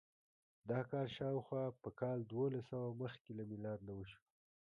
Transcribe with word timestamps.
دا 0.69 0.79
کار 0.91 1.07
شاوخوا 1.17 1.63
په 1.81 1.89
کال 1.99 2.19
دوولسسوه 2.31 2.87
مخکې 3.01 3.29
له 3.37 3.43
میلاد 3.51 3.79
نه 3.87 3.93
وشو. 3.97 4.19